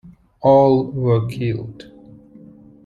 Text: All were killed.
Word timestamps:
All 0.41 0.85
were 0.89 1.27
killed. 1.27 1.91